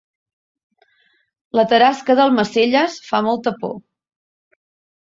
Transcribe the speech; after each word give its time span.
La 1.59 1.67
tarasca 1.75 2.17
d'Almacelles 2.21 2.97
fa 3.13 3.25
molta 3.31 3.57
por 3.63 3.79